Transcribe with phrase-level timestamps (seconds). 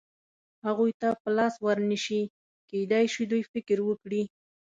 [0.65, 2.21] هغوی ته په لاس ور نه شي،
[2.69, 4.23] کېدای شي دوی فکر وکړي.